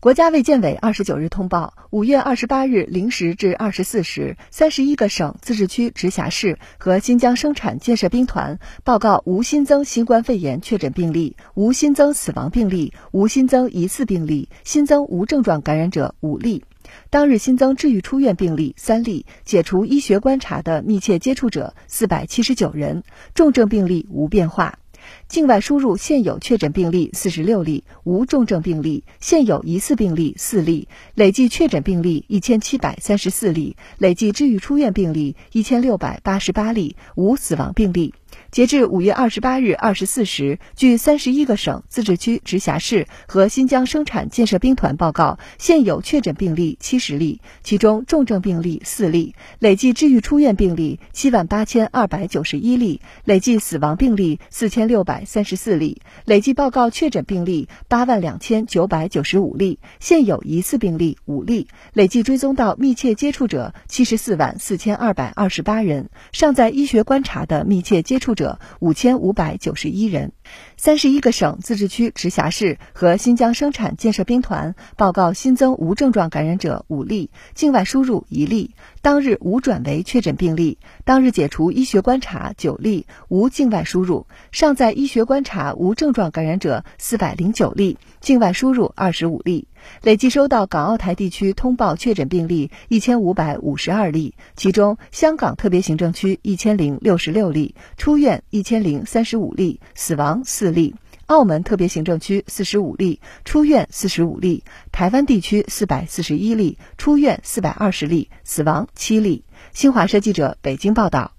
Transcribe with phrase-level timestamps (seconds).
[0.00, 16.64] 国家卫健委二十九日通报，五月二十八日零时至二十四时，三十一个省、自治区、直辖市和新疆生产建设兵团报告无新增新冠肺炎确诊病例，无新增死亡病例，无新增疑似病例，新增无症状感染者五例。
[17.10, 23.02] 当日新增治愈出院病例三例，解除医学观察的密切接触者四百七十九人，
[23.34, 24.78] 重症病例无变化。
[25.28, 38.14] 境外输入现有确诊病例四十六例，无重症病例；现有疑似病例四例，累计确诊病例一千七百三十四例，累计治愈出院病例一千六百八十八例，无死亡病例。
[38.50, 68.37] 截至五月二十八日二十四时，据三十一个省、自治区、直辖市和新疆生产建设兵团报告，现有确诊病例七十例，其中重症病例四例，累计治愈出院病例七万八千二百九十一例，累计死亡病例四千六百三十四例，累计报告确诊病例八万两千九百九十五例，现有疑似病例五例，累计追踪到密切接触者七十四万四千二百二十八人，尚在医学观察的密切接触。
[68.38, 70.30] 者五千五百九十一人，
[70.76, 89.66] 三十一个省、自治区、直辖市和新疆生产建设兵团报告新增无症状感染者五例，境外输入一例，当日无转为确诊病例，当日解除医学观察九例，无境外输入，尚在医学观察无症状感染者四百零九例，境外输入二十五例。
[90.02, 100.94] 累计收到港澳台地区通报确诊病例一千五百五十二例，其中香港特别行政区一千零六十六例，出院一千零三十五例，死亡四例；
[101.26, 104.62] 澳门特别行政区四十五例，出院四十五例；
[104.92, 109.44] 台湾地区四百四十一例，出院四百二十例，死亡七例。
[109.72, 111.37] 新华社记者北京报道。